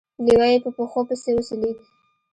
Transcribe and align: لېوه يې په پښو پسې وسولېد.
لېوه 0.25 0.47
يې 0.51 0.57
په 0.63 0.69
پښو 0.75 1.01
پسې 1.07 1.29
وسولېد. 1.35 1.77